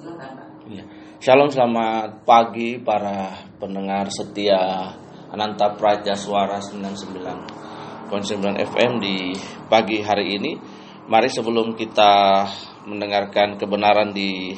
[0.00, 0.84] Ya.
[1.20, 4.56] Shalom selamat pagi para pendengar setia
[5.28, 8.08] Ananta Praja Suara 99.9
[8.64, 9.36] FM di
[9.68, 10.56] pagi hari ini.
[11.04, 12.48] Mari sebelum kita
[12.88, 14.56] mendengarkan kebenaran di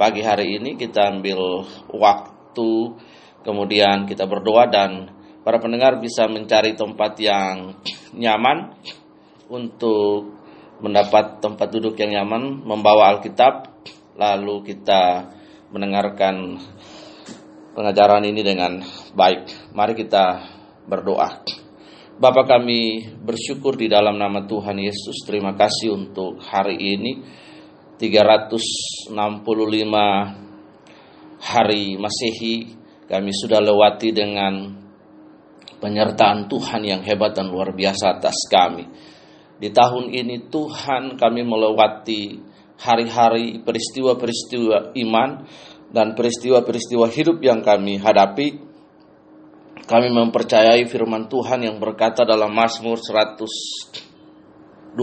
[0.00, 2.72] pagi hari ini kita ambil waktu
[3.44, 5.12] kemudian kita berdoa dan
[5.44, 7.76] para pendengar bisa mencari tempat yang
[8.16, 8.72] nyaman
[9.52, 10.32] untuk
[10.80, 13.68] mendapat tempat duduk yang nyaman, membawa Alkitab,
[14.18, 15.30] lalu kita
[15.70, 16.58] mendengarkan
[17.78, 18.82] pengajaran ini dengan
[19.14, 19.70] baik.
[19.70, 20.42] Mari kita
[20.90, 21.46] berdoa.
[22.18, 25.22] Bapak kami bersyukur di dalam nama Tuhan Yesus.
[25.22, 27.22] Terima kasih untuk hari ini
[27.94, 29.14] 365
[31.38, 32.74] hari Masehi
[33.06, 34.74] kami sudah lewati dengan
[35.78, 38.82] penyertaan Tuhan yang hebat dan luar biasa atas kami.
[39.62, 42.47] Di tahun ini Tuhan kami melewati
[42.78, 45.44] hari-hari peristiwa-peristiwa iman
[45.90, 48.60] dan peristiwa-peristiwa hidup yang kami hadapi,
[49.88, 54.94] kami mempercayai firman Tuhan yang berkata dalam Mazmur 121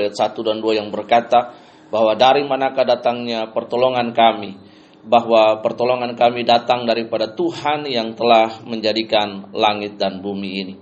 [0.00, 1.56] ayat 1 dan 2 yang berkata
[1.88, 4.60] bahwa dari manakah datangnya pertolongan kami,
[5.04, 10.74] bahwa pertolongan kami datang daripada Tuhan yang telah menjadikan langit dan bumi ini.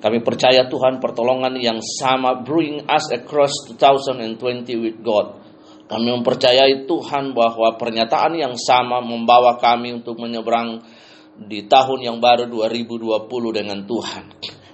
[0.00, 4.38] Kami percaya Tuhan pertolongan yang sama bring us across 2020
[4.80, 5.49] with God.
[5.90, 10.86] Kami mempercayai Tuhan bahwa pernyataan yang sama membawa kami untuk menyeberang
[11.34, 14.24] di tahun yang baru 2020 dengan Tuhan.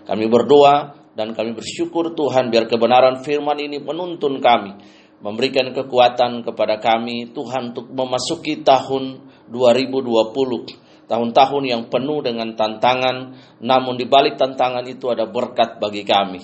[0.04, 4.76] Kami berdoa dan kami bersyukur Tuhan biar kebenaran firman ini menuntun kami,
[5.24, 13.94] memberikan kekuatan kepada kami Tuhan untuk memasuki tahun 2020 tahun-tahun yang penuh dengan tantangan, namun
[13.94, 16.42] di balik tantangan itu ada berkat bagi kami.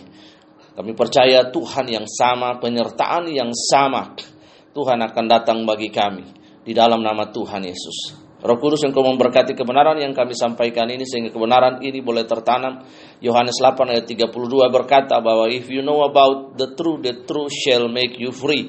[0.73, 4.17] Kami percaya Tuhan yang sama, penyertaan yang sama,
[4.73, 6.25] Tuhan akan datang bagi kami
[6.65, 8.17] di dalam nama Tuhan Yesus.
[8.43, 12.83] Roh Kudus yang kau memberkati kebenaran yang kami sampaikan ini sehingga kebenaran ini boleh tertanam.
[13.23, 14.35] Yohanes 8 ayat 32
[14.67, 18.67] berkata bahwa if you know about the truth, the truth shall make you free.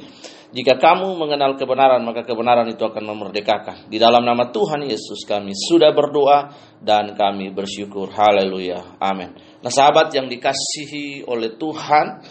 [0.53, 3.89] Jika kamu mengenal kebenaran, maka kebenaran itu akan memerdekakan.
[3.89, 8.13] Di dalam nama Tuhan Yesus kami sudah berdoa dan kami bersyukur.
[8.13, 9.01] Haleluya.
[9.01, 9.33] Amin.
[9.33, 12.22] Nah sahabat yang dikasihi oleh Tuhan,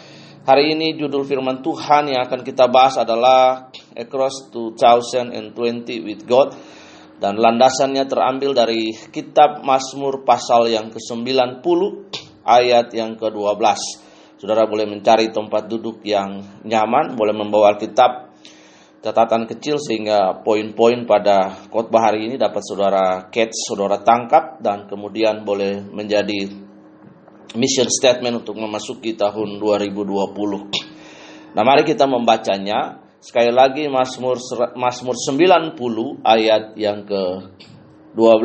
[0.43, 5.55] Hari ini judul firman Tuhan yang akan kita bahas adalah Across 2020
[6.03, 6.51] with God
[7.23, 11.63] dan landasannya terambil dari kitab Mazmur pasal yang ke-90
[12.43, 13.55] ayat yang ke-12.
[14.35, 18.35] Saudara boleh mencari tempat duduk yang nyaman, boleh membawa Alkitab
[18.99, 25.47] catatan kecil sehingga poin-poin pada khotbah hari ini dapat saudara catch, saudara tangkap dan kemudian
[25.47, 26.62] boleh menjadi
[27.53, 31.53] mission statement untuk memasuki tahun 2020.
[31.53, 33.01] Nah, mari kita membacanya.
[33.23, 34.35] Sekali lagi Mazmur
[34.75, 35.79] Mazmur 90
[36.27, 38.43] ayat yang ke-12.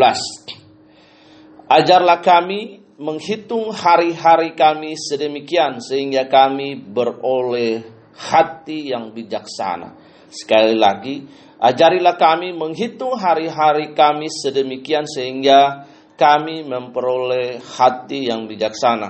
[1.67, 7.83] Ajarlah kami menghitung hari-hari kami sedemikian sehingga kami beroleh
[8.15, 9.99] hati yang bijaksana.
[10.31, 11.27] Sekali lagi,
[11.59, 15.88] ajarilah kami menghitung hari-hari kami sedemikian sehingga
[16.19, 19.09] kami memperoleh hati yang bijaksana.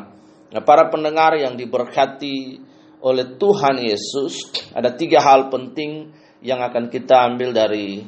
[0.53, 2.61] Nah, para pendengar yang diberkati
[3.01, 6.13] oleh Tuhan Yesus, ada tiga hal penting
[6.45, 8.05] yang akan kita ambil dari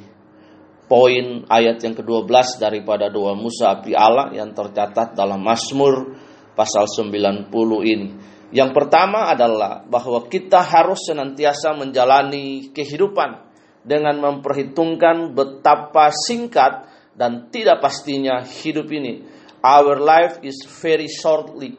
[0.85, 6.19] poin ayat yang ke-12 daripada doa Musa api Allah yang tercatat dalam Mazmur
[6.53, 7.49] pasal 90
[7.87, 8.09] ini.
[8.51, 13.49] Yang pertama adalah bahwa kita harus senantiasa menjalani kehidupan
[13.87, 19.27] dengan memperhitungkan betapa singkat dan tidak pastinya hidup ini.
[19.61, 21.77] Our life is very shortly.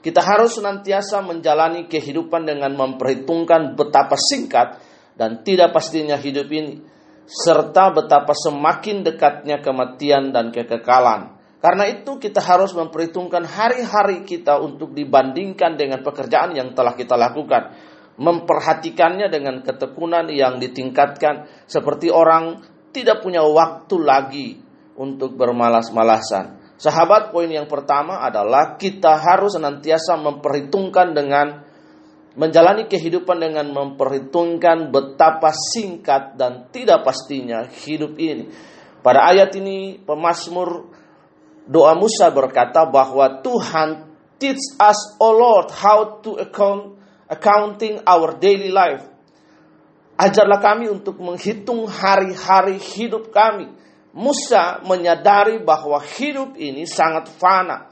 [0.00, 4.80] Kita harus senantiasa menjalani kehidupan dengan memperhitungkan betapa singkat
[5.14, 6.80] dan tidak pastinya hidup ini,
[7.28, 11.36] serta betapa semakin dekatnya kematian dan kekekalan.
[11.60, 17.76] Karena itu kita harus memperhitungkan hari-hari kita untuk dibandingkan dengan pekerjaan yang telah kita lakukan.
[18.16, 22.64] Memperhatikannya dengan ketekunan yang ditingkatkan seperti orang
[22.96, 24.48] tidak punya waktu lagi
[25.00, 26.76] untuk bermalas-malasan.
[26.76, 31.64] Sahabat, poin yang pertama adalah kita harus senantiasa memperhitungkan dengan
[32.36, 38.52] menjalani kehidupan dengan memperhitungkan betapa singkat dan tidak pastinya hidup ini.
[39.00, 40.92] Pada ayat ini pemazmur
[41.64, 47.00] doa Musa berkata bahwa Tuhan teach us, O Lord, how to account
[47.30, 49.06] accounting our daily life.
[50.20, 53.72] Ajarlah kami untuk menghitung hari-hari hidup kami.
[54.10, 57.86] Musa menyadari bahwa hidup ini sangat fana.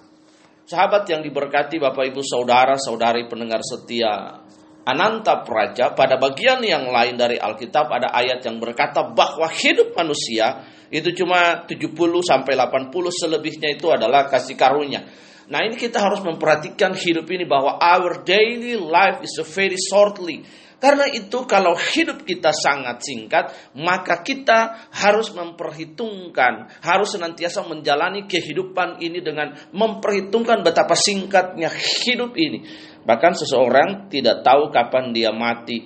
[0.68, 4.42] Sahabat yang diberkati Bapak Ibu Saudara, Saudari pendengar setia
[4.88, 10.64] Ananta Praja pada bagian yang lain dari Alkitab ada ayat yang berkata bahwa hidup manusia
[10.88, 11.92] itu cuma 70
[12.24, 15.04] sampai 80 selebihnya itu adalah kasih karunia.
[15.48, 20.44] Nah ini kita harus memperhatikan hidup ini bahwa our daily life is a very shortly.
[20.78, 29.02] Karena itu kalau hidup kita sangat singkat, maka kita harus memperhitungkan, harus senantiasa menjalani kehidupan
[29.02, 31.66] ini dengan memperhitungkan betapa singkatnya
[32.06, 32.62] hidup ini.
[33.02, 35.82] Bahkan seseorang tidak tahu kapan dia mati,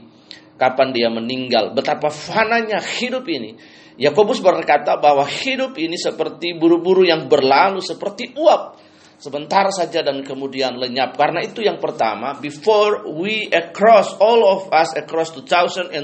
[0.61, 3.57] kapan dia meninggal, betapa fananya hidup ini.
[3.97, 8.92] Yakobus berkata bahwa hidup ini seperti buru-buru yang berlalu seperti uap
[9.23, 11.15] sebentar saja dan kemudian lenyap.
[11.15, 15.95] Karena itu yang pertama, before we across all of us across 2020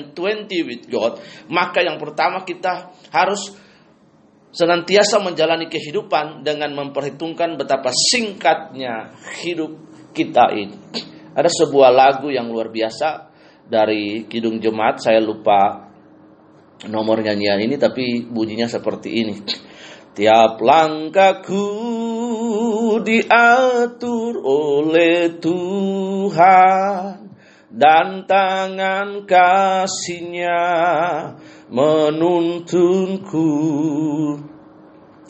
[0.63, 1.19] with God,
[1.51, 3.59] maka yang pertama kita harus
[4.55, 9.75] senantiasa menjalani kehidupan dengan memperhitungkan betapa singkatnya hidup
[10.15, 10.79] kita ini.
[11.35, 13.35] Ada sebuah lagu yang luar biasa
[13.67, 15.91] dari Kidung Jemaat, saya lupa
[16.87, 19.35] nomor nyanyian ini tapi bunyinya seperti ini.
[20.19, 21.67] Tiap langkahku
[23.03, 27.29] diatur oleh Tuhan
[27.69, 30.63] dan tangan kasihnya
[31.69, 33.51] menuntunku.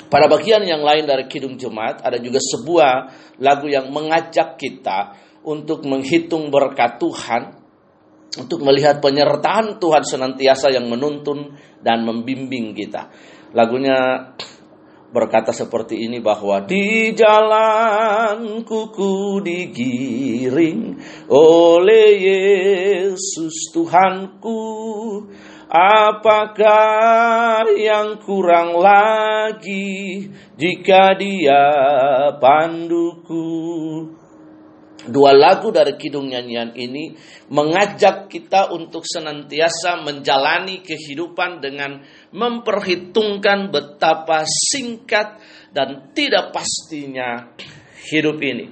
[0.09, 3.12] Pada bagian yang lain dari Kidung Jemaat ada juga sebuah
[3.44, 5.12] lagu yang mengajak kita
[5.44, 7.53] untuk menghitung berkat Tuhan,
[8.41, 11.53] untuk melihat penyertaan Tuhan senantiasa yang menuntun
[11.85, 13.12] dan membimbing kita.
[13.53, 14.32] Lagunya
[15.09, 21.01] berkata seperti ini bahwa di jalan kuku digiring
[21.33, 24.61] oleh Yesus Tuhanku.
[25.69, 31.69] Apakah yang kurang lagi jika dia
[32.41, 34.09] panduku
[35.09, 37.17] Dua lagu dari kidung nyanyian ini
[37.49, 42.05] mengajak kita untuk senantiasa menjalani kehidupan dengan
[42.37, 45.41] memperhitungkan betapa singkat
[45.73, 47.57] dan tidak pastinya
[48.13, 48.69] hidup ini.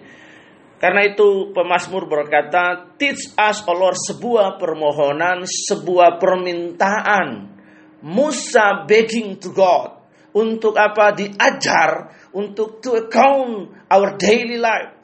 [0.76, 7.56] Karena itu pemazmur berkata, teach us, O Lord, sebuah permohonan, sebuah permintaan.
[8.04, 10.04] Musa begging to God.
[10.36, 11.16] Untuk apa?
[11.16, 14.95] Diajar, untuk to account our daily life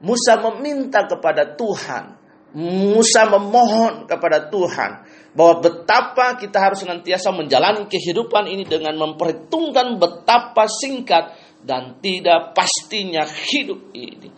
[0.00, 2.16] Musa meminta kepada Tuhan,
[2.56, 4.90] Musa memohon kepada Tuhan
[5.36, 13.28] bahwa betapa kita harus senantiasa menjalani kehidupan ini dengan memperhitungkan betapa singkat dan tidak pastinya
[13.28, 14.32] hidup ini.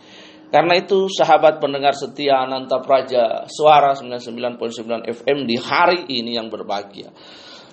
[0.49, 7.13] Karena itu sahabat pendengar setia Ananta Praja Suara 99.9 FM di hari ini yang berbahagia.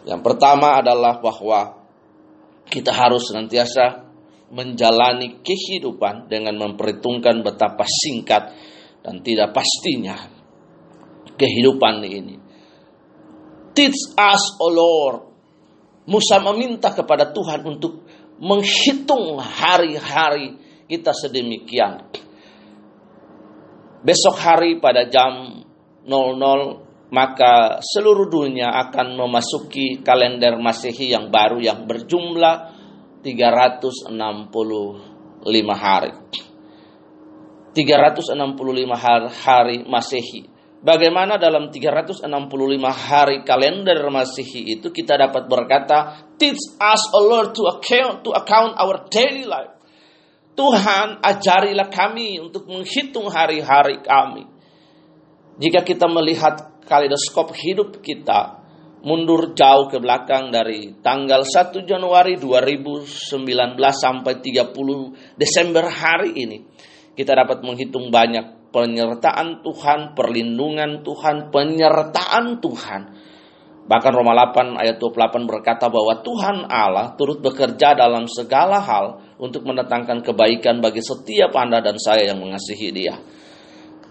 [0.06, 1.82] Yang pertama adalah bahwa
[2.68, 4.05] kita harus senantiasa
[4.50, 8.54] menjalani kehidupan dengan memperhitungkan betapa singkat
[9.02, 10.14] dan tidak pastinya
[11.34, 12.36] kehidupan ini.
[13.76, 15.16] Teach us, O Lord.
[16.06, 18.06] Musa meminta kepada Tuhan untuk
[18.38, 20.54] menghitung hari-hari
[20.86, 22.06] kita sedemikian.
[24.06, 25.66] Besok hari pada jam
[26.06, 32.75] 00 maka seluruh dunia akan memasuki kalender Masehi yang baru yang berjumlah
[33.26, 34.14] 365
[35.74, 36.12] hari.
[37.74, 40.48] 365 hari Masehi.
[40.86, 42.22] Bagaimana dalam 365
[42.86, 48.78] hari kalender Masehi itu kita dapat berkata, teach us, O Lord, to account, to account
[48.78, 49.74] our daily life.
[50.56, 54.48] Tuhan, ajarilah kami untuk menghitung hari-hari kami.
[55.60, 58.64] Jika kita melihat kaleidoskop hidup kita,
[59.06, 63.06] mundur jauh ke belakang dari tanggal 1 Januari 2019
[63.78, 66.58] sampai 30 Desember hari ini.
[67.14, 73.02] Kita dapat menghitung banyak penyertaan Tuhan, perlindungan Tuhan, penyertaan Tuhan.
[73.86, 79.62] Bahkan Roma 8 ayat 28 berkata bahwa Tuhan Allah turut bekerja dalam segala hal untuk
[79.62, 83.14] mendatangkan kebaikan bagi setiap Anda dan saya yang mengasihi dia.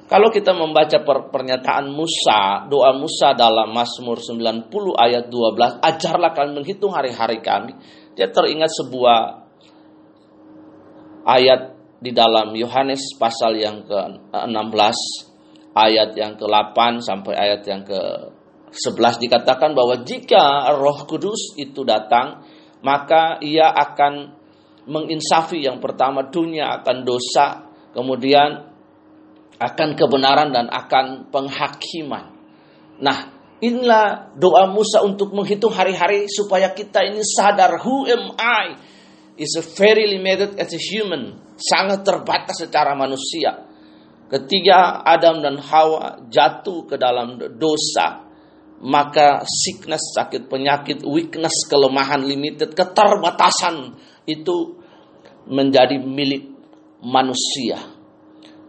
[0.06, 6.62] Kalau kita membaca per pernyataan Musa, doa Musa dalam Mazmur 90 ayat 12, ajarlah kami
[6.62, 7.74] menghitung hari-hari kami.
[8.14, 9.18] Dia teringat sebuah
[11.26, 14.98] ayat di dalam Yohanes pasal yang ke-16,
[15.74, 22.46] ayat yang ke-8 sampai ayat yang ke-11 dikatakan bahwa jika Roh Kudus itu datang,
[22.86, 24.38] maka ia akan
[24.86, 28.75] menginsafi yang pertama dunia akan dosa, kemudian
[29.56, 32.36] akan kebenaran dan akan penghakiman.
[33.00, 33.18] Nah,
[33.64, 38.76] inilah doa Musa untuk menghitung hari-hari supaya kita ini sadar who am I
[39.40, 43.68] is a very limited as a human, sangat terbatas secara manusia.
[44.26, 48.26] Ketika Adam dan Hawa jatuh ke dalam dosa,
[48.82, 53.96] maka sickness, sakit penyakit, weakness, kelemahan limited, keterbatasan
[54.28, 54.82] itu
[55.46, 56.52] menjadi milik
[57.06, 57.95] manusia.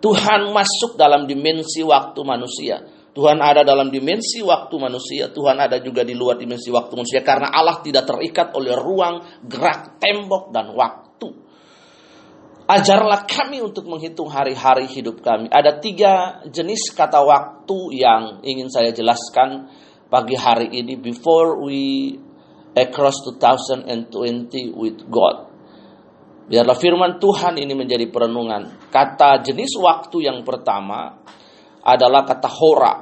[0.00, 2.76] Tuhan masuk dalam dimensi waktu manusia.
[3.17, 7.49] Tuhan ada dalam dimensi waktu manusia, Tuhan ada juga di luar dimensi waktu manusia karena
[7.49, 11.33] Allah tidak terikat oleh ruang, gerak, tembok dan waktu.
[12.69, 15.49] Ajarlah kami untuk menghitung hari-hari hidup kami.
[15.49, 19.73] Ada tiga jenis kata waktu yang ingin saya jelaskan
[20.12, 22.12] pagi hari ini before we
[22.76, 25.55] across 2020 with God.
[26.47, 28.91] Biarlah firman Tuhan ini menjadi perenungan.
[28.91, 31.19] Kata jenis waktu yang pertama
[31.83, 32.95] adalah kata hora.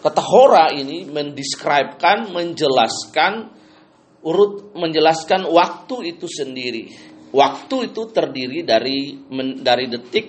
[0.00, 3.32] Kata hora ini mendeskripsikan, menjelaskan,
[4.22, 6.94] urut menjelaskan waktu itu sendiri.
[7.34, 9.18] Waktu itu terdiri dari
[9.60, 10.26] dari detik,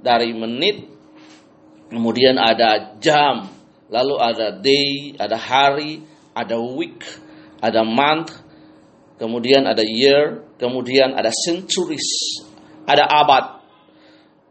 [0.00, 0.88] dari menit,
[1.92, 3.52] kemudian ada jam,
[3.92, 6.00] lalu ada day, ada hari,
[6.32, 7.04] ada week,
[7.60, 8.32] ada month,
[9.20, 12.38] kemudian ada year, kemudian ada centuries,
[12.86, 13.58] ada abad.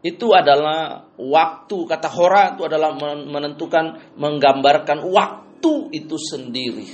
[0.04, 2.92] Itu adalah waktu, kata hora itu adalah
[3.24, 6.88] menentukan, menggambarkan waktu itu sendiri.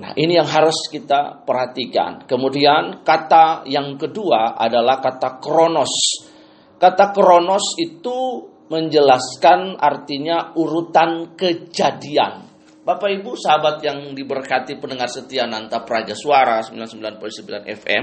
[0.00, 2.24] Nah ini yang harus kita perhatikan.
[2.24, 5.92] Kemudian kata yang kedua adalah kata kronos.
[6.80, 12.51] Kata kronos itu menjelaskan artinya urutan kejadian.
[12.82, 18.02] Bapak Ibu sahabat yang diberkati pendengar setia Nanta Praja Suara 99.9 FM,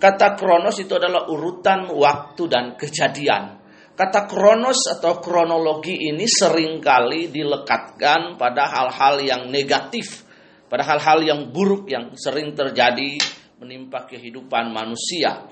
[0.00, 3.60] kata kronos itu adalah urutan waktu dan kejadian.
[3.92, 10.24] Kata kronos atau kronologi ini sering kali dilekatkan pada hal-hal yang negatif,
[10.64, 13.20] pada hal-hal yang buruk yang sering terjadi
[13.60, 15.44] menimpa kehidupan manusia.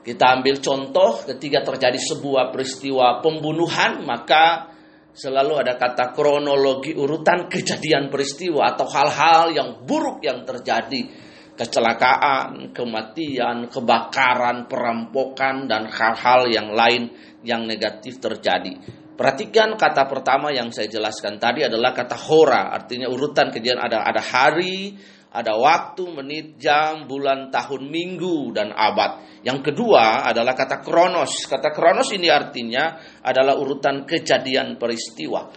[0.00, 4.72] Kita ambil contoh ketika terjadi sebuah peristiwa pembunuhan, maka
[5.14, 11.22] selalu ada kata kronologi urutan kejadian peristiwa atau hal-hal yang buruk yang terjadi.
[11.54, 17.14] Kecelakaan, kematian, kebakaran, perampokan, dan hal-hal yang lain
[17.46, 18.74] yang negatif terjadi.
[19.14, 24.18] Perhatikan kata pertama yang saya jelaskan tadi adalah kata hora, artinya urutan kejadian ada ada
[24.18, 24.98] hari,
[25.34, 29.42] ada waktu, menit, jam, bulan, tahun, minggu, dan abad.
[29.42, 31.50] Yang kedua adalah kata kronos.
[31.50, 35.50] Kata kronos ini artinya adalah urutan kejadian peristiwa.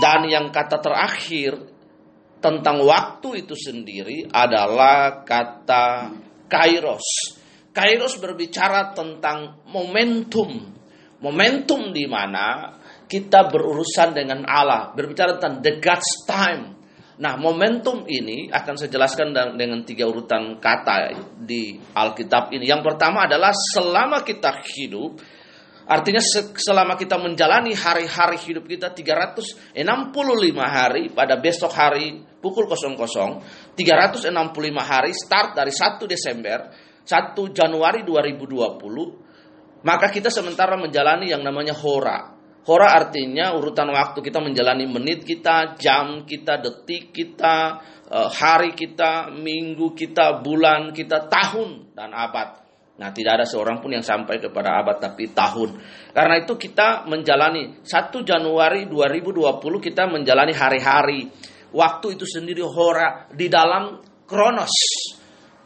[0.00, 1.52] Dan yang kata terakhir
[2.40, 6.16] tentang waktu itu sendiri adalah kata
[6.48, 7.36] kairos.
[7.76, 10.72] Kairos berbicara tentang momentum.
[11.20, 14.96] Momentum di mana kita berurusan dengan Allah.
[14.96, 16.74] Berbicara tentang the God's time
[17.14, 22.66] Nah, momentum ini akan saya jelaskan dengan tiga urutan kata di Alkitab ini.
[22.66, 25.22] Yang pertama adalah selama kita hidup,
[25.86, 26.18] artinya
[26.58, 29.78] selama kita menjalani hari-hari hidup kita 365
[30.58, 32.98] hari pada besok hari pukul 00,
[33.78, 34.34] 365
[34.82, 36.74] hari start dari 1 Desember,
[37.06, 42.33] 1 Januari 2020, maka kita sementara menjalani yang namanya hora.
[42.64, 47.56] Hora artinya urutan waktu kita menjalani menit kita, jam kita, detik kita,
[48.08, 52.64] eh, hari kita, minggu kita, bulan kita, tahun dan abad.
[52.94, 55.76] Nah, tidak ada seorang pun yang sampai kepada abad tapi tahun.
[56.14, 61.20] Karena itu kita menjalani 1 Januari 2020 kita menjalani hari-hari.
[61.74, 64.72] Waktu itu sendiri hora di dalam kronos.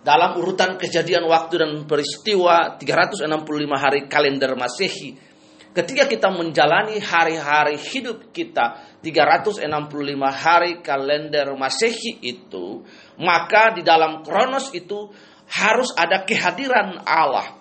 [0.03, 3.29] Dalam urutan kejadian waktu dan peristiwa 365
[3.77, 5.28] hari kalender Masehi
[5.79, 9.63] ketika kita menjalani hari-hari hidup kita 365
[10.27, 12.83] hari kalender Masehi itu,
[13.23, 15.07] maka di dalam kronos itu
[15.47, 17.55] harus ada kehadiran Allah.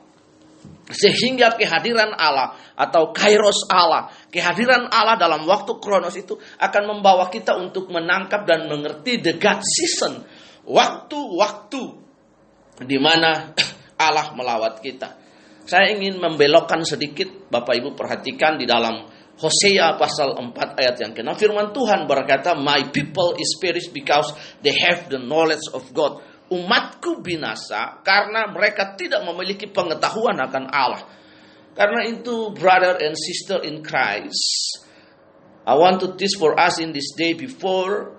[0.88, 7.54] Sehingga kehadiran Allah atau kairos Allah, kehadiran Allah dalam waktu kronos itu akan membawa kita
[7.60, 10.26] untuk menangkap dan mengerti the God season,
[10.66, 11.84] waktu-waktu
[12.82, 13.54] di mana
[14.10, 15.27] Allah melawat kita.
[15.68, 19.04] Saya ingin membelokkan sedikit, Bapak Ibu perhatikan di dalam
[19.38, 24.32] Hosea pasal 4 ayat yang ke-6 firman Tuhan berkata, "My people is perished because
[24.64, 31.04] they have the knowledge of God." Umatku binasa karena mereka tidak memiliki pengetahuan akan Allah.
[31.76, 34.40] Karena itu, brother and sister in Christ,
[35.68, 38.16] I want to teach for us in this day before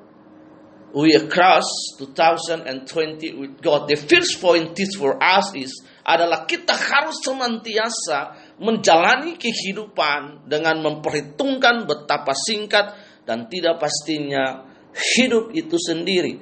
[0.93, 3.88] we cross 2020 with God.
[3.88, 5.73] The first point teach for us is
[6.05, 12.97] adalah kita harus senantiasa menjalani kehidupan dengan memperhitungkan betapa singkat
[13.28, 14.64] dan tidak pastinya
[14.95, 16.40] hidup itu sendiri.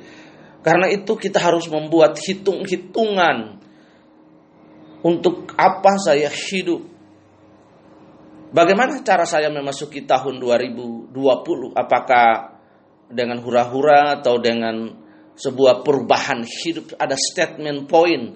[0.62, 3.62] Karena itu kita harus membuat hitung-hitungan
[5.06, 6.82] untuk apa saya hidup.
[8.50, 11.14] Bagaimana cara saya memasuki tahun 2020?
[11.70, 12.58] Apakah
[13.06, 14.90] dengan hura-hura atau dengan
[15.38, 16.98] sebuah perubahan hidup?
[16.98, 18.34] Ada statement point,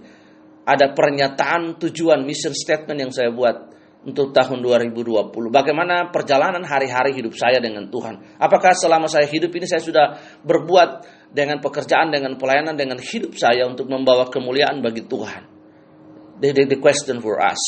[0.71, 5.35] ada pernyataan tujuan mission statement yang saya buat untuk tahun 2020.
[5.53, 8.39] Bagaimana perjalanan hari-hari hidup saya dengan Tuhan?
[8.41, 10.07] Apakah selama saya hidup ini saya sudah
[10.47, 10.91] berbuat
[11.35, 15.43] dengan pekerjaan, dengan pelayanan, dengan hidup saya untuk membawa kemuliaan bagi Tuhan?
[16.41, 17.61] The, the, question for us.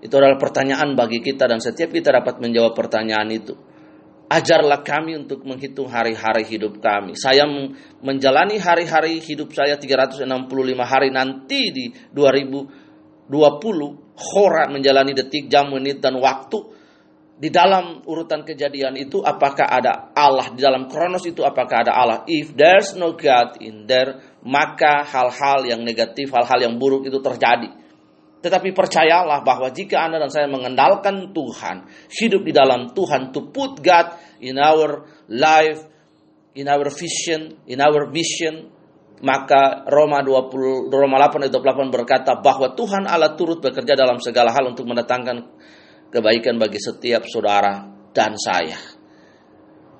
[0.00, 3.52] Itu adalah pertanyaan bagi kita dan setiap kita dapat menjawab pertanyaan itu.
[4.28, 7.16] Ajarlah kami untuk menghitung hari-hari hidup kami.
[7.16, 7.48] Saya
[8.04, 10.28] menjalani hari-hari hidup saya 365
[10.84, 13.32] hari nanti di 2020.
[14.18, 16.60] Hora menjalani detik, jam, menit, dan waktu.
[17.38, 20.52] Di dalam urutan kejadian itu apakah ada Allah?
[20.52, 22.18] Di dalam kronos itu apakah ada Allah?
[22.28, 27.87] If there's no God in there, maka hal-hal yang negatif, hal-hal yang buruk itu terjadi
[28.38, 33.82] tetapi percayalah bahwa jika Anda dan saya mengendalkan Tuhan, hidup di dalam Tuhan, to put
[33.82, 35.82] God in our life,
[36.54, 38.70] in our vision, in our mission,
[39.18, 44.54] maka Roma 20 Roma 8 ayat 28 berkata bahwa Tuhan Allah turut bekerja dalam segala
[44.54, 45.36] hal untuk mendatangkan
[46.14, 47.82] kebaikan bagi setiap saudara
[48.14, 48.78] dan saya.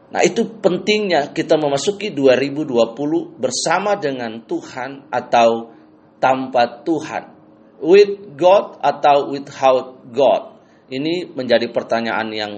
[0.08, 5.74] Nah, itu pentingnya kita memasuki 2020 bersama dengan Tuhan atau
[6.16, 7.37] tanpa Tuhan
[7.78, 10.42] with God atau without God?
[10.88, 12.52] Ini menjadi pertanyaan yang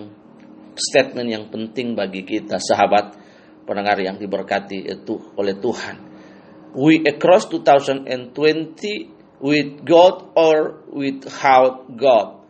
[0.78, 3.18] statement yang penting bagi kita sahabat
[3.66, 5.96] pendengar yang diberkati itu oleh Tuhan.
[6.74, 8.06] We across 2020
[9.42, 12.46] with God or without God.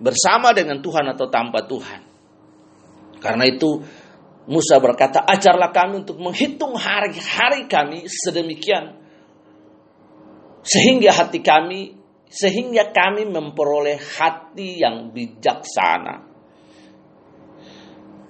[0.00, 2.00] Bersama dengan Tuhan atau tanpa Tuhan.
[3.20, 3.84] Karena itu
[4.50, 8.98] Musa berkata, ajarlah kami untuk menghitung hari-hari kami sedemikian.
[10.64, 11.99] Sehingga hati kami
[12.30, 16.30] sehingga kami memperoleh hati yang bijaksana.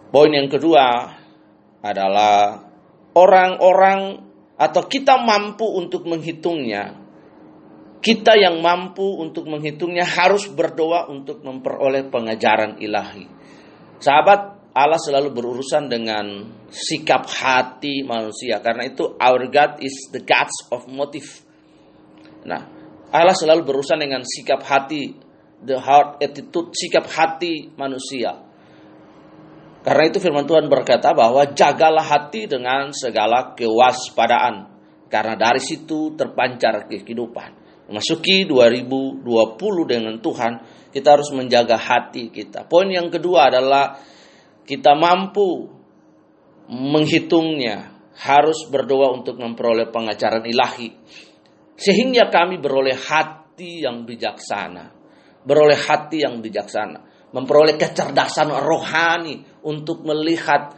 [0.09, 1.07] Poin yang kedua
[1.85, 2.65] adalah
[3.13, 4.01] orang-orang
[4.57, 6.97] atau kita mampu untuk menghitungnya.
[8.01, 13.29] Kita yang mampu untuk menghitungnya harus berdoa untuk memperoleh pengajaran ilahi.
[14.01, 20.49] Sahabat, Allah selalu berurusan dengan sikap hati manusia karena itu our God is the God
[20.73, 21.45] of motive.
[22.49, 22.80] Nah,
[23.11, 25.19] Allah selalu berurusan dengan sikap hati,
[25.67, 28.39] the heart attitude, sikap hati manusia.
[29.81, 34.69] Karena itu firman Tuhan berkata bahwa jagalah hati dengan segala kewaspadaan.
[35.11, 37.59] Karena dari situ terpancar kehidupan.
[37.91, 39.27] Memasuki 2020
[39.91, 40.53] dengan Tuhan,
[40.95, 42.63] kita harus menjaga hati kita.
[42.71, 43.99] Poin yang kedua adalah
[44.63, 45.67] kita mampu
[46.71, 50.95] menghitungnya, harus berdoa untuk memperoleh pengajaran ilahi.
[51.81, 54.93] Sehingga kami beroleh hati yang bijaksana.
[55.41, 57.33] Beroleh hati yang bijaksana.
[57.33, 60.77] Memperoleh kecerdasan rohani untuk melihat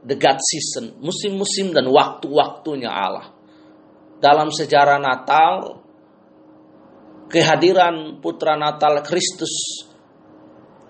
[0.00, 0.96] the God season.
[1.04, 3.28] Musim-musim dan waktu-waktunya Allah.
[4.16, 5.84] Dalam sejarah Natal,
[7.28, 9.84] kehadiran putra Natal Kristus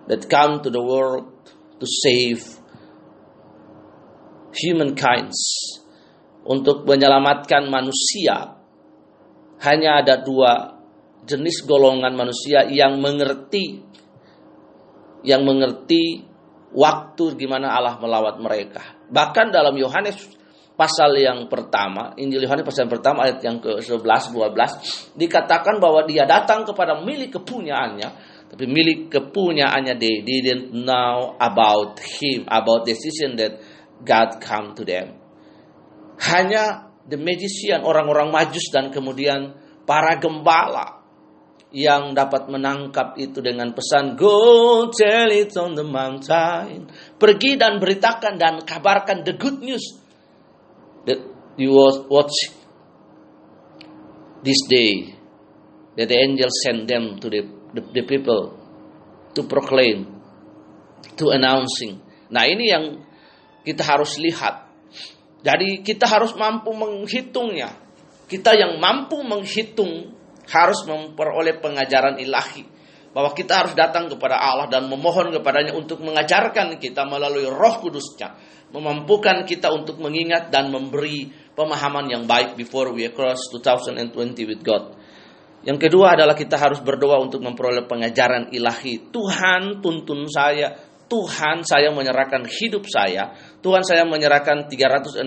[0.06, 1.34] that come to the world
[1.82, 2.62] to save
[4.54, 5.34] humankind
[6.46, 8.55] untuk menyelamatkan manusia
[9.62, 10.76] hanya ada dua
[11.26, 13.82] jenis golongan manusia yang mengerti
[15.26, 16.22] yang mengerti
[16.70, 19.02] waktu gimana Allah melawat mereka.
[19.10, 20.14] Bahkan dalam Yohanes
[20.78, 26.28] pasal yang pertama, Injil Yohanes pasal yang pertama ayat yang ke-11 12 dikatakan bahwa dia
[26.28, 28.08] datang kepada milik kepunyaannya,
[28.52, 33.58] tapi milik kepunyaannya they didn't know about him, about decision that
[34.06, 35.18] God come to them.
[36.22, 39.54] Hanya the magician, orang-orang majus dan kemudian
[39.86, 41.06] para gembala
[41.74, 46.88] yang dapat menangkap itu dengan pesan go tell it on the mountain.
[47.18, 49.82] Pergi dan beritakan dan kabarkan the good news
[51.06, 51.18] that
[51.58, 51.74] you
[52.08, 52.34] watch
[54.46, 55.14] this day
[55.98, 57.42] that the angel send them to the,
[57.74, 58.54] the, the people
[59.34, 60.16] to proclaim
[61.18, 62.00] to announcing.
[62.32, 62.84] Nah, ini yang
[63.66, 64.55] kita harus lihat
[65.46, 67.70] jadi kita harus mampu menghitungnya.
[68.26, 70.10] Kita yang mampu menghitung
[70.50, 72.66] harus memperoleh pengajaran ilahi.
[73.14, 78.34] Bahwa kita harus datang kepada Allah dan memohon kepadanya untuk mengajarkan kita melalui roh kudusnya.
[78.74, 84.98] Memampukan kita untuk mengingat dan memberi pemahaman yang baik before we cross 2020 with God.
[85.62, 89.14] Yang kedua adalah kita harus berdoa untuk memperoleh pengajaran ilahi.
[89.14, 90.74] Tuhan tuntun saya,
[91.06, 93.30] Tuhan saya menyerahkan hidup saya,
[93.62, 95.22] Tuhan saya menyerahkan 365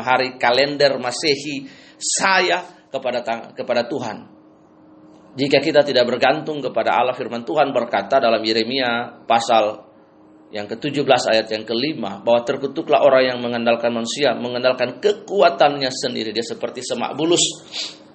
[0.00, 1.68] hari kalender Masehi
[2.00, 4.38] saya kepada kepada Tuhan.
[5.38, 9.86] Jika kita tidak bergantung kepada Allah firman Tuhan berkata dalam Yeremia pasal
[10.48, 16.32] yang ke-17 ayat yang kelima bahwa terkutuklah orang yang mengandalkan manusia, mengandalkan kekuatannya sendiri.
[16.32, 17.44] Dia seperti semak bulus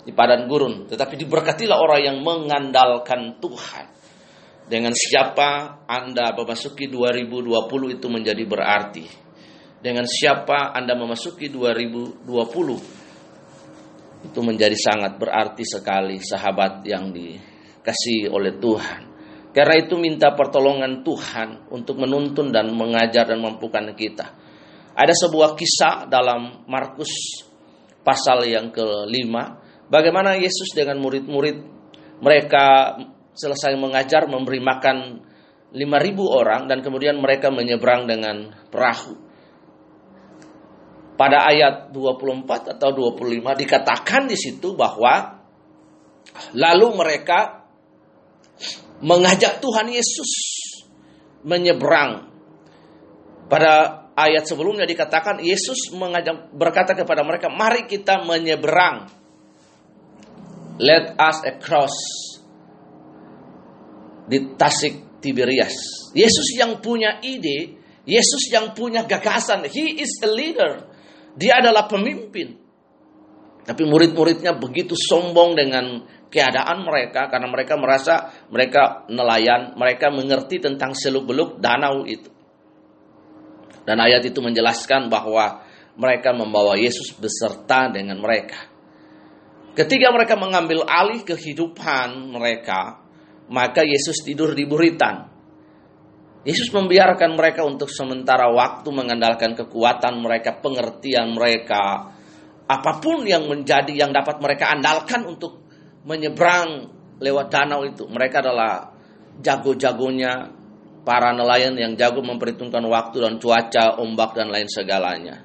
[0.04, 4.03] di padang gurun, tetapi diberkatilah orang yang mengandalkan Tuhan.
[4.64, 9.06] Dengan siapa Anda memasuki 2020 itu menjadi berarti.
[9.84, 13.04] Dengan siapa Anda memasuki 2020
[14.24, 19.12] itu menjadi sangat berarti sekali sahabat yang dikasih oleh Tuhan.
[19.54, 24.34] Karena itu minta pertolongan Tuhan untuk menuntun dan mengajar dan mampukan kita.
[24.96, 27.44] Ada sebuah kisah dalam Markus
[28.02, 29.62] pasal yang kelima.
[29.92, 31.58] Bagaimana Yesus dengan murid-murid
[32.24, 32.98] mereka
[33.34, 34.98] selesai mengajar memberi makan
[35.74, 35.82] 5000
[36.30, 39.18] orang dan kemudian mereka menyeberang dengan perahu.
[41.18, 45.42] Pada ayat 24 atau 25 dikatakan di situ bahwa
[46.54, 47.66] lalu mereka
[49.02, 50.32] mengajak Tuhan Yesus
[51.46, 52.30] menyeberang.
[53.50, 59.10] Pada ayat sebelumnya dikatakan Yesus mengajak berkata kepada mereka, "Mari kita menyeberang.
[60.82, 61.94] Let us across
[64.28, 65.74] di Tasik Tiberias."
[66.14, 70.92] Yesus yang punya ide, Yesus yang punya gagasan, he is a leader.
[71.40, 72.60] Dia adalah pemimpin.
[73.64, 78.14] Tapi murid-muridnya begitu sombong dengan keadaan mereka karena mereka merasa
[78.52, 82.28] mereka nelayan, mereka mengerti tentang seluk-beluk danau itu.
[83.88, 85.64] Dan ayat itu menjelaskan bahwa
[85.96, 88.68] mereka membawa Yesus beserta dengan mereka.
[89.74, 93.03] Ketika mereka mengambil alih kehidupan mereka,
[93.50, 95.32] maka Yesus tidur di buritan.
[96.44, 102.12] Yesus membiarkan mereka untuk sementara waktu mengandalkan kekuatan mereka, pengertian mereka,
[102.68, 105.64] apa pun yang menjadi yang dapat mereka andalkan untuk
[106.04, 106.92] menyeberang
[107.24, 108.04] lewat danau itu.
[108.12, 108.92] Mereka adalah
[109.40, 110.52] jago-jagonya
[111.08, 115.44] para nelayan yang jago memperhitungkan waktu dan cuaca, ombak dan lain segalanya.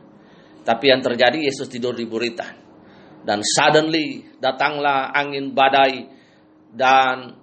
[0.67, 2.67] Tapi yang terjadi Yesus tidur di buritan.
[3.23, 6.07] Dan suddenly datanglah angin badai
[6.75, 7.38] dan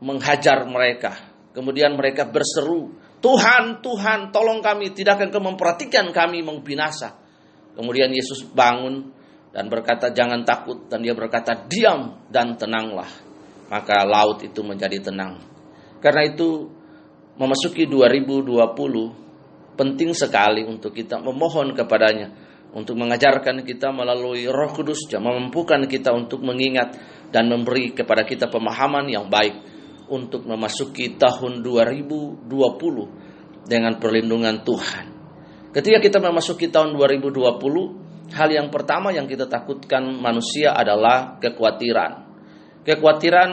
[0.00, 1.16] menghajar mereka.
[1.52, 7.20] Kemudian mereka berseru, Tuhan, Tuhan, tolong kami, tidak akan kau memperhatikan kami binasa.
[7.74, 9.12] Kemudian Yesus bangun,
[9.50, 13.10] dan berkata jangan takut dan dia berkata diam dan tenanglah
[13.70, 15.42] maka laut itu menjadi tenang
[15.98, 16.70] karena itu
[17.34, 18.54] memasuki 2020
[19.74, 22.30] penting sekali untuk kita memohon kepadanya
[22.70, 26.94] untuk mengajarkan kita melalui Roh Kudus memampukan kita untuk mengingat
[27.34, 29.69] dan memberi kepada kita pemahaman yang baik
[30.10, 32.50] untuk memasuki tahun 2020
[33.70, 35.06] dengan perlindungan Tuhan.
[35.70, 42.26] Ketika kita memasuki tahun 2020 hal yang pertama yang kita takutkan manusia adalah kekhawatiran.
[42.82, 43.50] Kekhawatiran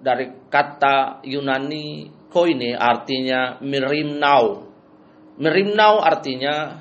[0.00, 4.72] dari kata Yunani koine artinya mirimnau.
[5.36, 6.80] Mirimnau artinya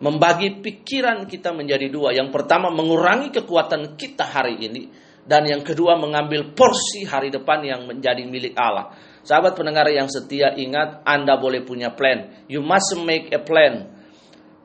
[0.00, 2.12] membagi pikiran kita menjadi dua.
[2.12, 4.82] Yang pertama mengurangi kekuatan kita hari ini
[5.24, 8.92] dan yang kedua mengambil porsi hari depan yang menjadi milik Allah.
[9.24, 12.44] Sahabat pendengar yang setia ingat Anda boleh punya plan.
[12.44, 13.94] You must make a plan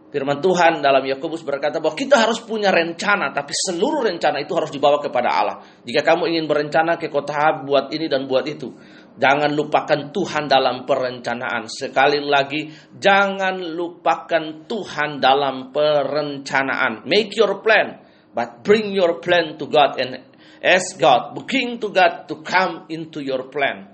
[0.10, 4.74] Firman Tuhan dalam Yakobus berkata bahwa kita harus punya rencana, tapi seluruh rencana itu harus
[4.74, 5.62] dibawa kepada Allah.
[5.86, 8.74] Jika kamu ingin berencana ke kota A buat ini dan buat itu,
[9.22, 11.70] jangan lupakan Tuhan dalam perencanaan.
[11.70, 17.06] Sekali lagi, jangan lupakan Tuhan dalam perencanaan.
[17.06, 18.02] Make your plan,
[18.34, 20.29] but bring your plan to God and
[20.64, 23.88] ask God, bring to God to come into your plan.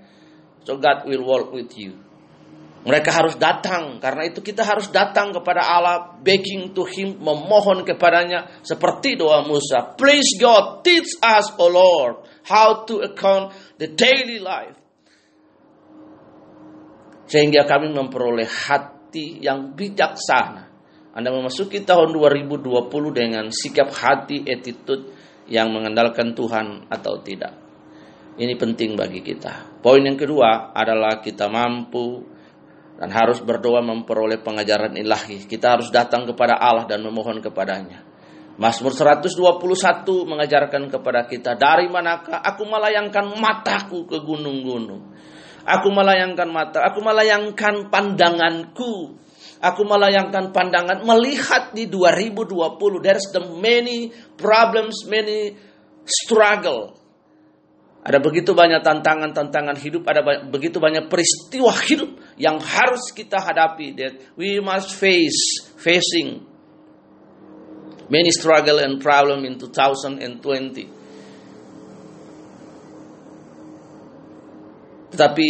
[0.66, 2.06] So God will work with you.
[2.86, 8.62] Mereka harus datang, karena itu kita harus datang kepada Allah, begging to Him, memohon kepadanya,
[8.62, 9.98] seperti doa Musa.
[9.98, 14.78] Please God, teach us, O Lord, how to account the daily life.
[17.26, 20.70] Sehingga kami memperoleh hati yang bijaksana.
[21.18, 22.70] Anda memasuki tahun 2020
[23.10, 25.15] dengan sikap hati, attitude
[25.50, 27.54] yang mengandalkan Tuhan atau tidak.
[28.36, 29.80] Ini penting bagi kita.
[29.80, 32.26] Poin yang kedua adalah kita mampu
[33.00, 35.48] dan harus berdoa memperoleh pengajaran ilahi.
[35.48, 38.04] Kita harus datang kepada Allah dan memohon kepadanya.
[38.56, 39.36] Mazmur 121
[40.32, 45.12] mengajarkan kepada kita, dari manakah aku melayangkan mataku ke gunung-gunung.
[45.66, 49.20] Aku melayangkan mata, aku melayangkan pandanganku.
[49.66, 52.54] Aku melayangkan pandangan melihat di 2020
[53.02, 55.58] there's the many problems, many
[56.06, 56.94] struggle
[58.06, 64.14] ada begitu banyak tantangan-tantangan hidup, ada begitu banyak peristiwa hidup yang harus kita hadapi that
[64.38, 66.46] we must face facing
[68.06, 70.22] many struggle and problem in 2020.
[75.10, 75.50] Tetapi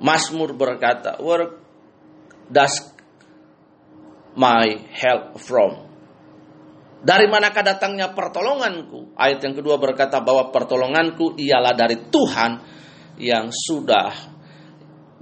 [0.00, 1.61] Mazmur berkata, "Where
[2.52, 2.92] does
[4.36, 5.92] my help from?"
[7.02, 9.18] Dari manakah datangnya pertolonganku?
[9.18, 12.52] Ayat yang kedua berkata bahwa pertolonganku ialah dari Tuhan
[13.18, 14.30] yang sudah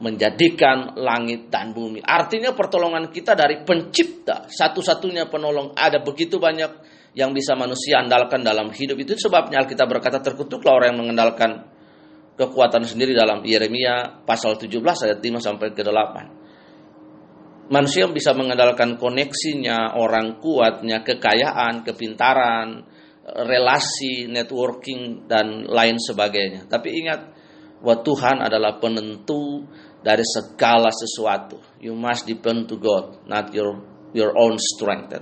[0.05, 2.05] menjadikan langit dan bumi.
[2.05, 4.45] Artinya pertolongan kita dari pencipta.
[4.45, 5.73] Satu-satunya penolong.
[5.73, 6.85] Ada begitu banyak
[7.17, 9.01] yang bisa manusia andalkan dalam hidup.
[9.01, 11.65] Itu sebabnya Alkitab berkata terkutuklah orang yang mengandalkan
[12.37, 16.40] kekuatan sendiri dalam Yeremia pasal 17 ayat 5 sampai ke 8
[17.71, 22.85] manusia bisa mengandalkan koneksinya, orang kuatnya, kekayaan, kepintaran,
[23.25, 26.67] relasi, networking, dan lain sebagainya.
[26.67, 27.21] Tapi ingat
[27.81, 29.65] bahwa Tuhan adalah penentu
[30.03, 31.81] dari segala sesuatu.
[31.81, 33.81] You must depend to God, not your
[34.13, 35.15] your own strength.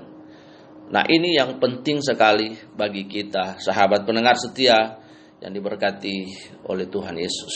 [0.89, 4.97] Nah ini yang penting sekali bagi kita, sahabat pendengar setia
[5.39, 6.17] yang diberkati
[6.65, 7.55] oleh Tuhan Yesus.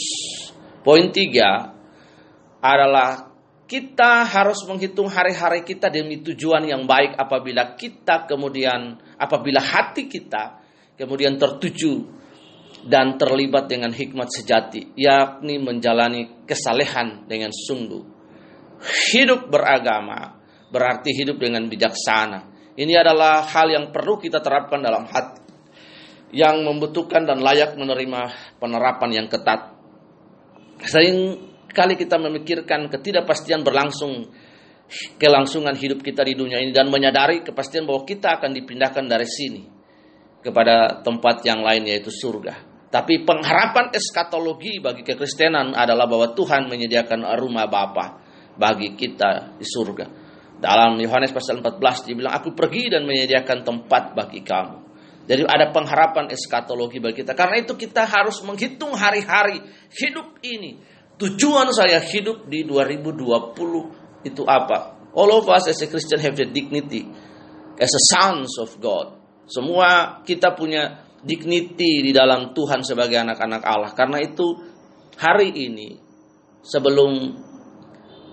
[0.84, 1.72] Poin tiga
[2.60, 3.31] adalah
[3.72, 10.60] kita harus menghitung hari-hari kita demi tujuan yang baik apabila kita kemudian apabila hati kita
[11.00, 12.04] kemudian tertuju
[12.84, 18.04] dan terlibat dengan hikmat sejati yakni menjalani kesalehan dengan sungguh.
[19.14, 20.36] Hidup beragama
[20.68, 22.52] berarti hidup dengan bijaksana.
[22.76, 25.40] Ini adalah hal yang perlu kita terapkan dalam hati
[26.36, 28.20] yang membutuhkan dan layak menerima
[28.60, 29.80] penerapan yang ketat.
[30.84, 34.28] Sering kali kita memikirkan ketidakpastian berlangsung
[35.16, 39.62] kelangsungan hidup kita di dunia ini dan menyadari kepastian bahwa kita akan dipindahkan dari sini
[40.44, 42.70] kepada tempat yang lain yaitu surga.
[42.92, 48.20] Tapi pengharapan eskatologi bagi kekristenan adalah bahwa Tuhan menyediakan rumah Bapa
[48.60, 50.06] bagi kita di surga.
[50.60, 54.76] Dalam Yohanes pasal 14 dia bilang aku pergi dan menyediakan tempat bagi kamu.
[55.24, 57.32] Jadi ada pengharapan eskatologi bagi kita.
[57.32, 59.62] Karena itu kita harus menghitung hari-hari
[59.96, 60.91] hidup ini
[61.22, 64.98] Tujuan saya hidup di 2020 itu apa?
[65.14, 67.06] All of us as a Christian have the dignity
[67.78, 69.22] as a sons of God.
[69.46, 73.94] Semua kita punya dignity di dalam Tuhan sebagai anak-anak Allah.
[73.94, 74.66] Karena itu
[75.14, 75.94] hari ini
[76.66, 77.38] sebelum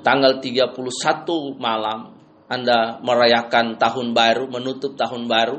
[0.01, 0.73] tanggal 31
[1.61, 2.17] malam
[2.49, 5.57] Anda merayakan tahun baru, menutup tahun baru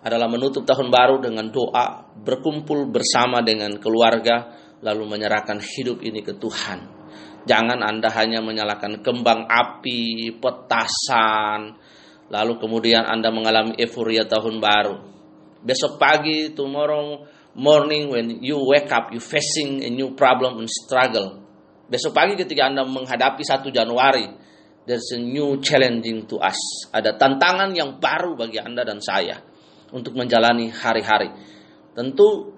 [0.00, 6.34] adalah menutup tahun baru dengan doa, berkumpul bersama dengan keluarga, lalu menyerahkan hidup ini ke
[6.36, 7.00] Tuhan.
[7.42, 11.74] Jangan Anda hanya menyalakan kembang api, petasan,
[12.30, 14.96] lalu kemudian Anda mengalami euforia tahun baru.
[15.62, 17.22] Besok pagi, tomorrow
[17.54, 21.42] morning when you wake up, you facing a new problem and struggle.
[21.86, 24.26] Besok pagi ketika Anda menghadapi 1 Januari,
[24.86, 26.58] there's a new challenging to us.
[26.90, 29.38] Ada tantangan yang baru bagi Anda dan saya
[29.94, 31.30] untuk menjalani hari-hari.
[31.92, 32.54] Tentu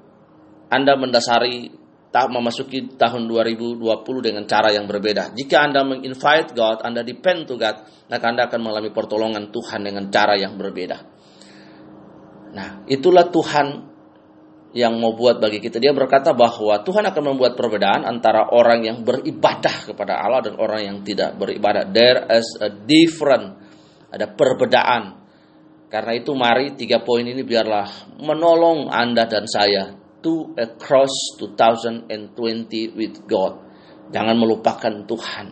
[0.70, 1.83] Anda mendasari
[2.14, 3.82] tak memasuki tahun 2020
[4.22, 5.34] dengan cara yang berbeda.
[5.34, 10.06] Jika Anda menginvite God, Anda depend to God, maka Anda akan mengalami pertolongan Tuhan dengan
[10.14, 10.98] cara yang berbeda.
[12.54, 13.66] Nah, itulah Tuhan
[14.78, 15.82] yang mau buat bagi kita.
[15.82, 20.86] Dia berkata bahwa Tuhan akan membuat perbedaan antara orang yang beribadah kepada Allah dan orang
[20.86, 21.90] yang tidak beribadah.
[21.90, 23.58] There is a different,
[24.14, 25.18] ada perbedaan.
[25.90, 32.08] Karena itu mari tiga poin ini biarlah menolong Anda dan saya to across 2020
[32.96, 33.60] with God.
[34.08, 35.46] Jangan melupakan Tuhan.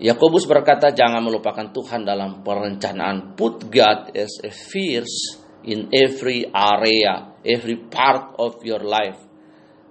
[0.00, 3.38] Yakobus berkata jangan melupakan Tuhan dalam perencanaan.
[3.38, 9.20] Put God as a fierce in every area, every part of your life.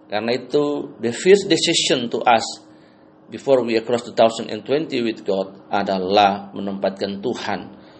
[0.09, 2.43] Karena itu the first decision to us
[3.29, 4.57] before we across 2020
[5.05, 7.59] with God adalah menempatkan Tuhan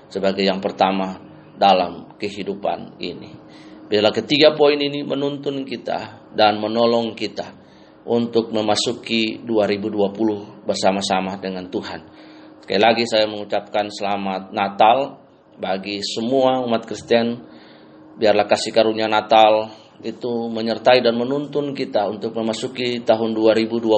[0.09, 1.21] sebagai yang pertama
[1.53, 3.37] dalam kehidupan ini.
[3.89, 7.58] Bila ketiga poin ini menuntun kita dan menolong kita
[8.06, 12.06] untuk memasuki 2020 bersama-sama dengan Tuhan.
[12.62, 15.17] Sekali lagi saya mengucapkan selamat Natal
[15.58, 17.41] bagi semua umat Kristen.
[18.21, 19.73] Biarlah kasih karunia Natal
[20.06, 23.89] itu menyertai dan menuntun kita untuk memasuki tahun 2020.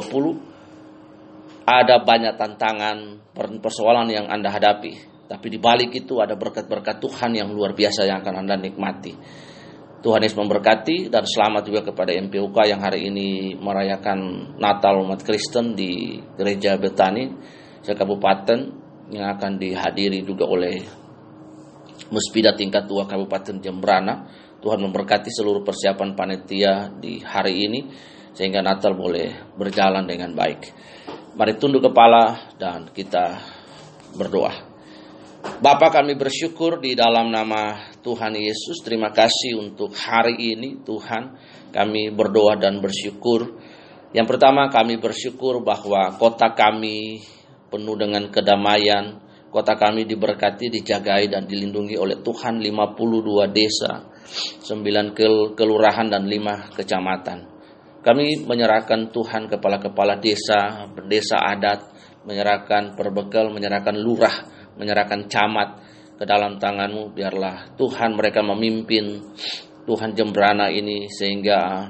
[1.68, 3.28] Ada banyak tantangan,
[3.60, 5.12] persoalan yang Anda hadapi.
[5.28, 9.51] Tapi di balik itu ada berkat-berkat Tuhan yang luar biasa yang akan Anda nikmati.
[10.02, 15.78] Tuhan Yesus memberkati dan selamat juga kepada MPUK yang hari ini merayakan Natal umat Kristen
[15.78, 17.30] di Gereja Betani,
[17.86, 18.60] Kabupaten
[19.14, 20.82] yang akan dihadiri juga oleh
[22.10, 24.26] Muspida tingkat 2 Kabupaten Jembrana.
[24.62, 27.80] Tuhan memberkati seluruh persiapan panitia di hari ini
[28.34, 30.62] sehingga Natal boleh berjalan dengan baik.
[31.38, 33.38] Mari tunduk kepala dan kita
[34.18, 34.71] berdoa.
[35.62, 38.82] Bapak kami bersyukur di dalam nama Tuhan Yesus.
[38.82, 41.38] Terima kasih untuk hari ini Tuhan.
[41.70, 43.62] Kami berdoa dan bersyukur
[44.10, 47.22] Yang pertama kami bersyukur bahwa kota kami
[47.70, 49.22] penuh dengan kedamaian,
[49.54, 54.10] kota kami diberkati, dijagai dan dilindungi oleh Tuhan 52 desa,
[54.66, 57.40] 9 kelurahan dan 5 kecamatan.
[58.02, 61.86] Kami menyerahkan Tuhan kepala-kepala desa, desa adat,
[62.26, 65.78] menyerahkan perbekal, menyerahkan lurah, menyerahkan camat
[66.18, 67.14] ke dalam tanganmu.
[67.14, 69.22] Biarlah Tuhan mereka memimpin
[69.86, 71.86] Tuhan Jembrana ini sehingga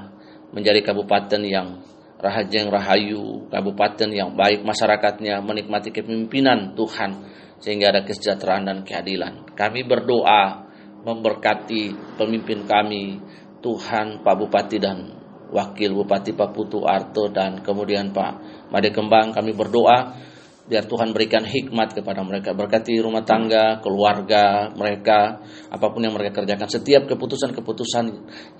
[0.52, 1.80] menjadi kabupaten yang
[2.22, 7.26] Rahajeng Rahayu, kabupaten yang baik masyarakatnya menikmati kepemimpinan Tuhan
[7.58, 9.42] sehingga ada kesejahteraan dan keadilan.
[9.58, 10.70] Kami berdoa
[11.02, 13.18] memberkati pemimpin kami,
[13.58, 15.18] Tuhan Pak Bupati dan
[15.50, 18.32] Wakil Bupati Pak Putu Arto dan kemudian Pak
[18.70, 20.14] Made Kembang kami berdoa
[20.62, 26.42] biar Tuhan berikan hikmat kepada mereka berkati rumah tangga keluarga mereka apa pun yang mereka
[26.42, 28.04] kerjakan setiap keputusan-keputusan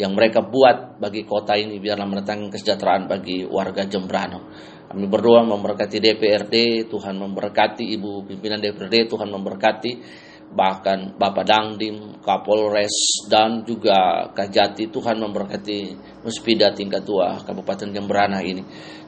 [0.03, 4.51] yang mereka buat bagi kota ini biarlah mendatangkan kesejahteraan bagi warga Jembrano
[4.91, 9.93] kami berdoa memberkati DPRD Tuhan memberkati ibu pimpinan DPRD Tuhan memberkati
[10.53, 15.79] bahkan Bapak Dangdim, Kapolres dan juga Kajati Tuhan memberkati
[16.23, 18.61] Muspida tingkat tua Kabupaten Jemberana ini.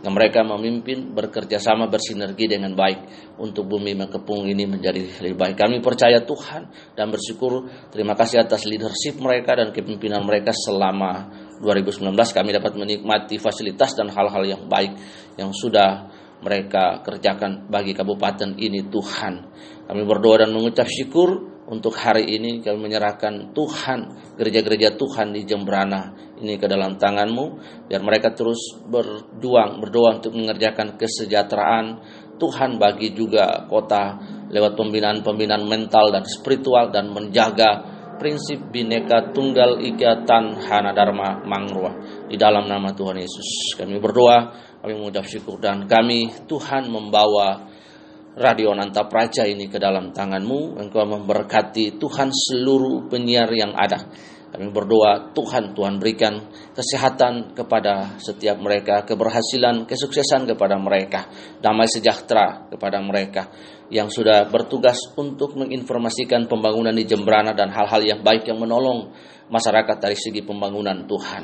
[0.04, 5.56] Yang mereka memimpin bekerja sama bersinergi dengan baik untuk bumi Mekepung ini menjadi lebih baik.
[5.56, 7.68] Kami percaya Tuhan dan bersyukur.
[7.88, 11.28] Terima kasih atas leadership mereka dan kepemimpinan mereka selama
[11.64, 14.92] 2019 kami dapat menikmati fasilitas dan hal-hal yang baik
[15.40, 16.13] yang sudah
[16.44, 19.34] mereka kerjakan bagi kabupaten ini Tuhan.
[19.88, 24.00] Kami berdoa dan mengucap syukur untuk hari ini kami menyerahkan Tuhan,
[24.36, 26.12] gereja-gereja Tuhan di Jembrana
[26.44, 27.44] ini ke dalam tanganmu,
[27.88, 32.04] biar mereka terus berjuang, berdoa untuk mengerjakan kesejahteraan
[32.36, 34.20] Tuhan bagi juga kota
[34.52, 37.93] lewat pembinaan-pembinaan mental dan spiritual dan menjaga
[38.24, 41.92] prinsip bineka tunggal ika tan hana dharma mangrua
[42.24, 43.76] di dalam nama Tuhan Yesus.
[43.76, 44.48] Kami berdoa
[44.80, 47.68] kami mengucap syukur dan kami Tuhan membawa
[48.40, 50.80] Radio Nanta Praja ini ke dalam tanganmu.
[50.80, 54.08] Engkau memberkati Tuhan seluruh penyiar yang ada.
[54.56, 61.28] Kami berdoa Tuhan, Tuhan berikan kesehatan kepada setiap mereka, keberhasilan, kesuksesan kepada mereka,
[61.60, 63.50] damai sejahtera kepada mereka
[63.94, 69.14] yang sudah bertugas untuk menginformasikan pembangunan di Jembrana dan hal-hal yang baik yang menolong
[69.46, 71.42] masyarakat dari segi pembangunan Tuhan.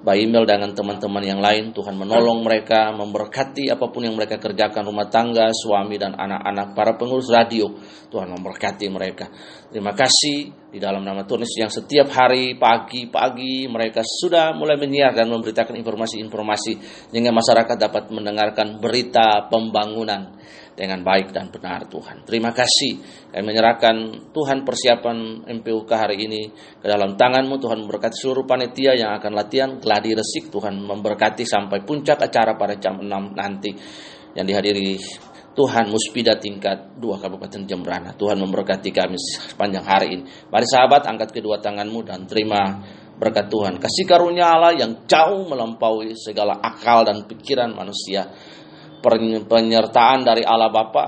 [0.00, 1.76] Mbak email dengan teman-teman yang lain.
[1.76, 6.96] Tuhan menolong mereka, memberkati apa pun yang mereka kerjakan, rumah tangga, suami dan anak-anak, para
[6.96, 7.68] pengurus radio.
[8.08, 9.28] Tuhan memberkati mereka.
[9.68, 15.28] Terima kasih di dalam nama Tuhan yang setiap hari pagi-pagi mereka sudah mulai menyiar dan
[15.28, 16.72] memberitakan informasi-informasi
[17.12, 20.32] sehingga masyarakat dapat mendengarkan berita pembangunan
[20.76, 22.24] dengan baik dan benar Tuhan.
[22.24, 22.98] Terima kasih.
[23.30, 23.96] Kami menyerahkan
[24.32, 27.60] Tuhan persiapan MPUK hari ini ke dalam tanganmu.
[27.60, 29.70] Tuhan memberkati seluruh panitia yang akan latihan.
[29.76, 33.70] Gladi resik Tuhan memberkati sampai puncak acara pada jam 6 nanti.
[34.34, 34.88] Yang dihadiri
[35.50, 38.14] Tuhan muspida tingkat dua Kabupaten Jembrana.
[38.14, 40.22] Tuhan memberkati kami sepanjang hari ini.
[40.48, 42.80] Mari sahabat angkat kedua tanganmu dan terima
[43.20, 43.76] berkat Tuhan.
[43.76, 48.32] Kasih karunia Allah yang jauh melampaui segala akal dan pikiran manusia
[49.00, 51.04] penyertaan dari Allah Bapa,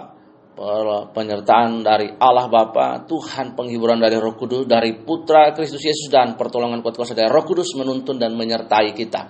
[1.13, 6.85] penyertaan dari Allah Bapa, Tuhan penghiburan dari Roh Kudus, dari Putra Kristus Yesus dan pertolongan
[6.85, 9.23] kuat kuasa dari Roh Kudus menuntun dan menyertai kita.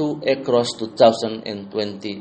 [0.00, 1.44] To across 2020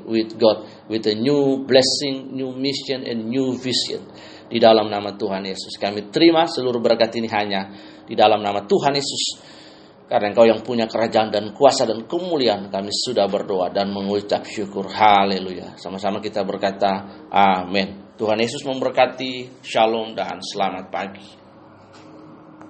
[0.04, 4.04] with God with a new blessing, new mission and new vision.
[4.50, 5.80] Di dalam nama Tuhan Yesus.
[5.80, 7.72] Kami terima seluruh berkat ini hanya
[8.04, 9.24] di dalam nama Tuhan Yesus
[10.10, 14.90] karena engkau yang punya kerajaan dan kuasa dan kemuliaan kami sudah berdoa dan mengucap syukur.
[14.90, 15.78] Haleluya.
[15.78, 18.18] Sama-sama kita berkata amin.
[18.18, 19.62] Tuhan Yesus memberkati.
[19.62, 21.49] Shalom dan selamat pagi.